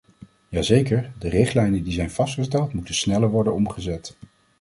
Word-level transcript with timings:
Jazeker, 0.49 1.11
de 1.19 1.29
richtlijnen 1.29 1.83
die 1.83 1.93
zijn 1.93 2.11
vastgesteld 2.11 2.73
moeten 2.73 2.95
sneller 2.95 3.29
worden 3.29 3.53
omgezet. 3.53 4.17